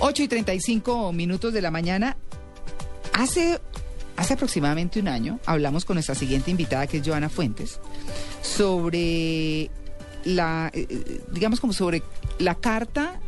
[0.00, 2.16] 8 y 35 minutos de la mañana.
[3.12, 3.60] Hace,
[4.16, 7.80] hace aproximadamente un año hablamos con nuestra siguiente invitada, que es Joana Fuentes,
[8.42, 9.70] sobre
[10.24, 12.02] la, eh, eh, digamos como sobre
[12.38, 13.20] la carta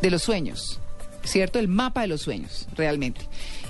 [0.00, 0.80] de los sueños,
[1.24, 1.58] ¿cierto?
[1.58, 3.20] El mapa de los sueños, realmente.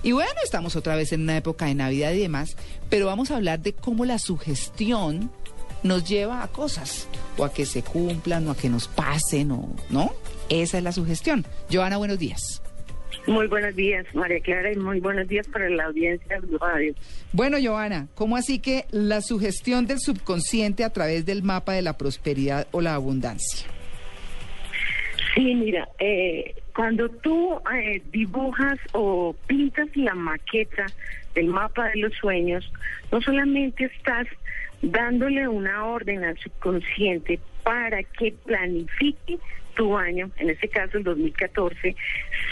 [0.02, 2.57] Y bueno, estamos otra vez en una época de Navidad y demás,
[2.89, 5.30] pero vamos a hablar de cómo la sugestión
[5.82, 9.68] nos lleva a cosas, o a que se cumplan, o a que nos pasen, o,
[9.91, 10.12] ¿no?
[10.53, 11.46] Esa es la sugestión.
[11.73, 12.62] Joana, buenos días.
[13.27, 16.95] Muy buenos días, María Clara, y muy buenos días para la audiencia de Radio.
[17.33, 21.97] Bueno, Joana, ¿cómo así que la sugestión del subconsciente a través del mapa de la
[21.97, 23.66] prosperidad o la abundancia?
[25.34, 30.84] Sí, mira, eh, cuando tú eh, dibujas o pintas la maqueta
[31.34, 32.70] del mapa de los sueños,
[33.11, 34.27] no solamente estás
[34.83, 39.39] dándole una orden al subconsciente para que planifique
[39.75, 41.97] tu año, en este caso el 2014,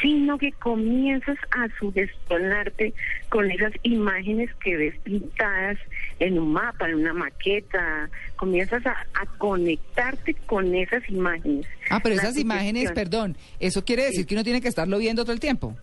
[0.00, 2.92] sino que comienzas a sugestionarte
[3.28, 5.78] con esas imágenes que ves pintadas
[6.18, 8.96] en un mapa, en una maqueta, comienzas a,
[9.38, 11.66] conectarte con esas imágenes.
[11.88, 15.32] Ah, pero esas imágenes, perdón, eso quiere decir que uno tiene que estarlo viendo todo
[15.32, 15.76] el tiempo.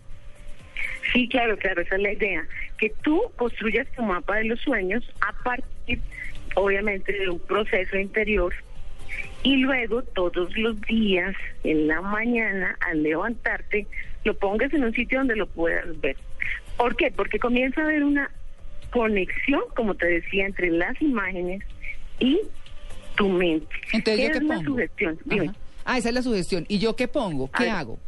[1.12, 2.46] Sí, claro, claro, esa es la idea,
[2.78, 6.00] que tú construyas tu mapa de los sueños a partir,
[6.54, 8.52] obviamente, de un proceso interior
[9.42, 13.86] y luego todos los días en la mañana al levantarte
[14.24, 16.16] lo pongas en un sitio donde lo puedas ver.
[16.76, 17.10] ¿Por qué?
[17.10, 18.30] Porque comienza a haber una
[18.90, 21.62] conexión, como te decía, entre las imágenes
[22.18, 22.40] y
[23.16, 23.74] tu mente.
[23.92, 25.54] Entonces, ¿yo qué es pongo?
[25.84, 26.66] Ah, esa es la sugestión.
[26.68, 27.50] ¿Y yo qué pongo?
[27.50, 27.98] ¿Qué hago?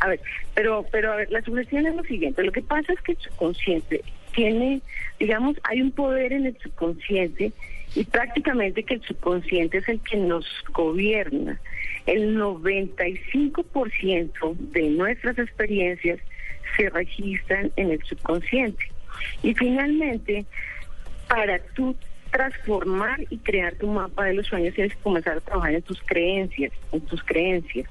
[0.00, 0.20] A ver,
[0.54, 2.42] pero, pero a ver, la sugestión es lo siguiente.
[2.42, 4.80] Lo que pasa es que el subconsciente tiene,
[5.18, 7.52] digamos, hay un poder en el subconsciente
[7.94, 11.60] y prácticamente que el subconsciente es el que nos gobierna.
[12.06, 16.18] El 95% de nuestras experiencias
[16.76, 18.84] se registran en el subconsciente.
[19.42, 20.44] Y finalmente,
[21.28, 21.96] para tú
[22.30, 26.00] transformar y crear tu mapa de los sueños tienes que comenzar a trabajar en tus
[26.02, 27.88] creencias, en tus creencias.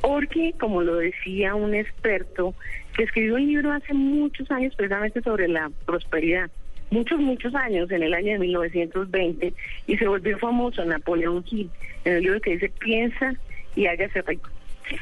[0.00, 2.54] Porque, como lo decía un experto
[2.94, 6.50] que escribió un libro hace muchos años precisamente sobre la prosperidad,
[6.94, 9.52] muchos, muchos años, en el año de 1920,
[9.88, 11.68] y se volvió famoso Napoleón Hill,
[12.04, 13.34] en el libro que dice piensa
[13.74, 14.48] y hágase rico.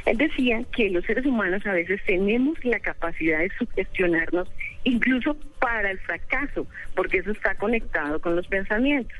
[0.06, 4.48] Él decía que los seres humanos a veces tenemos la capacidad de sugestionarnos
[4.84, 9.19] incluso para el fracaso, porque eso está conectado con los pensamientos.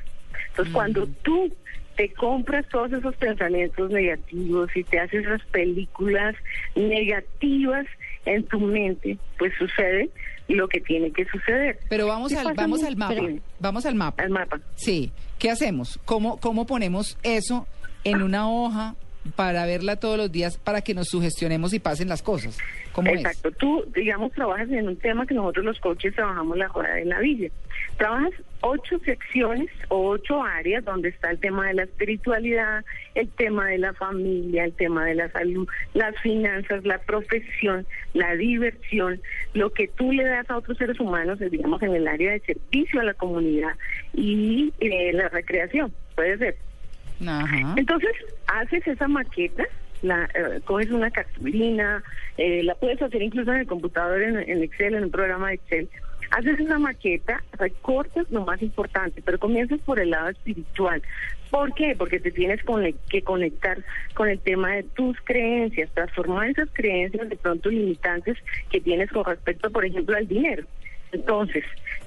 [0.49, 1.53] Entonces, cuando tú
[1.95, 6.35] te compras todos esos pensamientos negativos y te haces esas películas
[6.75, 7.85] negativas
[8.25, 10.09] en tu mente, pues sucede
[10.47, 11.79] lo que tiene que suceder.
[11.89, 13.15] Pero vamos al vamos al mapa.
[13.59, 14.23] Vamos al mapa.
[14.23, 14.59] Al mapa.
[14.75, 15.11] Sí.
[15.39, 15.99] ¿Qué hacemos?
[16.05, 17.67] ¿Cómo cómo ponemos eso
[18.03, 18.95] en una hoja
[19.35, 22.57] para verla todos los días para que nos sugestionemos y pasen las cosas.
[22.91, 23.51] ¿Cómo Exacto.
[23.51, 27.19] Tú, digamos, trabajas en un tema que nosotros los coaches trabajamos la hora de la
[27.19, 27.49] vida.
[27.97, 32.85] Trabajas ocho secciones o ocho áreas donde está el tema de la espiritualidad,
[33.15, 38.35] el tema de la familia, el tema de la salud, las finanzas, la profesión, la
[38.35, 39.21] diversión,
[39.53, 43.01] lo que tú le das a otros seres humanos, digamos, en el área de servicio
[43.01, 43.73] a la comunidad
[44.13, 46.57] y eh, la recreación, puede ser.
[47.77, 48.11] Entonces,
[48.47, 49.63] haces esa maqueta,
[50.01, 52.03] la eh, coges una cartulina,
[52.37, 55.89] eh, la puedes hacer incluso en el computador, en, Excel, en un programa de Excel.
[56.31, 61.01] Haces una maqueta, recortas lo más importante, pero comienzas por el lado espiritual.
[61.51, 61.95] ¿Por qué?
[61.95, 62.61] Porque te tienes
[63.09, 63.77] que conectar
[64.15, 68.37] con el tema de tus creencias, transformar esas creencias de pronto limitantes
[68.71, 70.65] que tienes con respecto, por ejemplo, al dinero.
[71.11, 71.63] Entonces,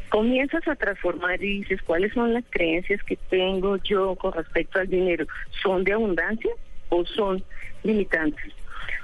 [0.08, 4.88] comienzas a transformar y dices, ¿cuáles son las creencias que tengo yo con respecto al
[4.88, 5.26] dinero?
[5.62, 6.50] ¿Son de abundancia
[6.88, 7.42] o son
[7.82, 8.52] limitantes?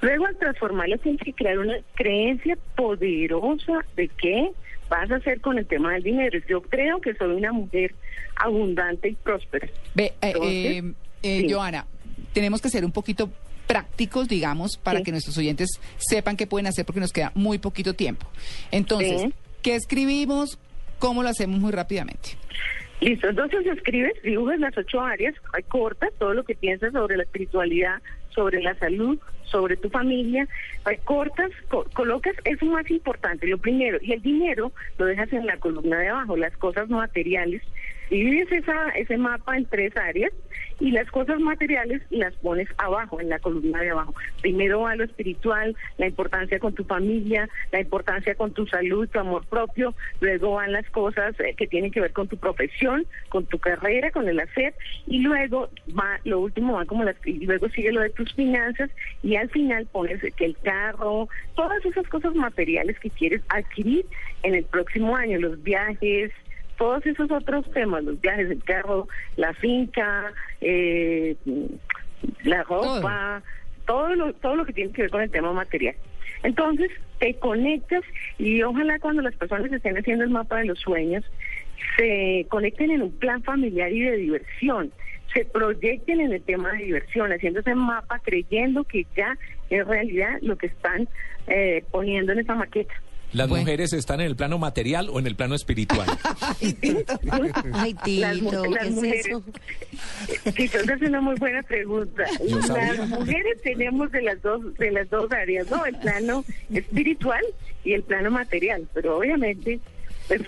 [0.01, 4.51] Luego al transformarlas tienes que crear una creencia poderosa de qué
[4.89, 6.39] vas a hacer con el tema del dinero.
[6.49, 7.95] Yo creo que soy una mujer
[8.37, 9.69] abundante y próspera.
[9.95, 10.93] Ve, eh, eh,
[11.23, 11.87] eh Joana,
[12.33, 13.31] tenemos que ser un poquito
[13.67, 17.95] prácticos, digamos, para que nuestros oyentes sepan qué pueden hacer porque nos queda muy poquito
[17.95, 18.27] tiempo.
[18.71, 19.33] Entonces,
[19.63, 20.59] ¿qué escribimos?
[21.03, 22.37] ¿Cómo lo hacemos muy rápidamente?
[23.01, 25.35] Listo, entonces escribes, dibujas las ocho áreas,
[25.67, 30.47] cortas todo lo que piensas sobre la espiritualidad, sobre la salud, sobre tu familia,
[31.03, 31.51] cortas,
[31.95, 36.11] colocas eso más importante, lo primero, y el dinero lo dejas en la columna de
[36.11, 37.63] abajo, las cosas no materiales,
[38.13, 40.33] divides esa, ese mapa en tres áreas
[40.81, 44.15] y las cosas materiales las pones abajo, en la columna de abajo.
[44.41, 49.19] Primero va lo espiritual, la importancia con tu familia, la importancia con tu salud, tu
[49.19, 53.47] amor propio, luego van las cosas eh, que tienen que ver con tu profesión, con
[53.47, 54.75] tu carrera, con el hacer,
[55.07, 58.91] y luego va, lo último va como las, y luego sigue lo de tus finanzas,
[59.23, 64.05] y al final pones que el carro, todas esas cosas materiales que quieres adquirir
[64.43, 66.33] en el próximo año, los viajes,
[66.77, 71.37] todos esos otros temas, los viajes, el carro, la finca, eh,
[72.45, 73.43] la ropa,
[73.87, 74.15] todo.
[74.15, 75.95] lo, todo lo que tiene que ver con el tema material.
[76.43, 78.03] Entonces, te conectas
[78.39, 81.25] y ojalá cuando las personas estén haciendo el mapa de los sueños,
[81.97, 84.93] se conecten en un plan familiar y de diversión,
[85.33, 89.37] se proyecten en el tema de diversión, haciendo ese mapa, creyendo que ya
[89.71, 91.09] es realidad lo que están
[91.47, 92.95] eh, poniendo en esa maqueta.
[93.33, 96.07] ¿Las mujeres están en el plano material o en el plano espiritual?
[97.73, 99.27] Ay, Tito, Las, mu- ¿qué las es mujeres.
[99.27, 99.43] eso?
[100.55, 102.25] Tito, esa es una muy buena pregunta.
[102.47, 105.85] Las mujeres tenemos de las dos de las dos áreas, ¿no?
[105.87, 107.43] El plano espiritual
[107.85, 109.81] y el plano material, pero obviamente
[110.29, 110.41] pues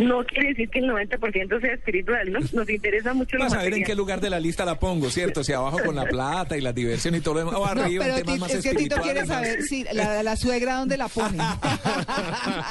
[0.00, 2.40] no quiere decir que el 90% sea espiritual, ¿no?
[2.52, 5.10] Nos interesa mucho lo Vas a ver en qué lugar de la lista la pongo,
[5.10, 5.44] ¿cierto?
[5.44, 8.06] Si abajo con la plata y la diversión y todo lo demás, o No, arriba
[8.06, 10.96] en pero temas Tito- más es que Tito quiere saber si la, la suegra dónde
[10.96, 11.38] la pone.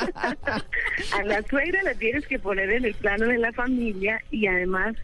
[1.14, 4.96] A la suegra la tienes que poner en el plano de la familia y además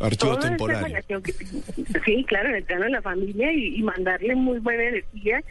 [0.00, 0.84] Archivo temporal.
[0.84, 4.84] relación que- sí, claro, en el plano de la familia y, y mandarle muy buena
[4.84, 5.42] energía,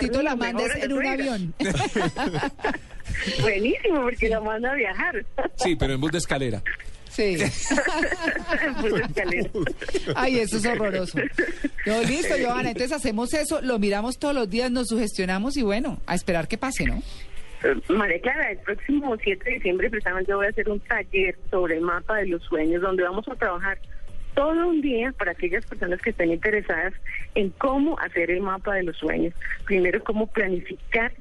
[0.00, 1.54] Tito la la en un avión.
[3.40, 5.24] Buenísimo, porque la manda a viajar.
[5.56, 6.62] Sí, pero en bus de escalera.
[7.10, 7.38] Sí.
[10.14, 11.18] Ay, eso es horroroso.
[11.86, 12.70] No, listo, Johanna.
[12.70, 16.58] Entonces hacemos eso, lo miramos todos los días, nos sugestionamos y bueno, a esperar que
[16.58, 17.02] pase, ¿no?
[17.88, 21.82] María Clara, el próximo 7 de diciembre precisamente voy a hacer un taller sobre el
[21.82, 23.78] mapa de los sueños, donde vamos a trabajar
[24.34, 26.92] todo un día para aquellas personas que estén interesadas
[27.34, 29.32] en cómo hacer el mapa de los sueños.
[29.64, 31.12] Primero, cómo planificar,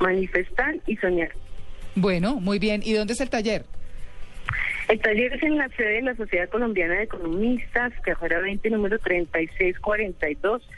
[0.00, 1.30] manifestar y soñar.
[1.94, 2.80] Bueno, muy bien.
[2.84, 3.64] ¿Y dónde es el taller?
[4.88, 8.98] El taller es en la sede de la Sociedad Colombiana de Economistas, carrera 20, número
[8.98, 10.68] 3642.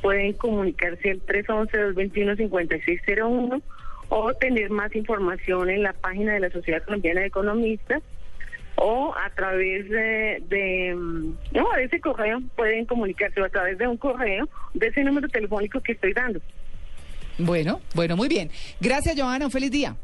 [0.00, 3.62] Pueden comunicarse al 311-221-5601
[4.08, 8.02] o tener más información en la página de la Sociedad Colombiana de Economistas
[8.76, 13.76] o a través de, de, mm, no, de ese correo pueden comunicarse o a través
[13.76, 16.40] de un correo de ese número telefónico que estoy dando.
[17.38, 18.50] Bueno, bueno, muy bien.
[18.80, 19.46] Gracias, Johanna.
[19.46, 19.96] Un feliz día.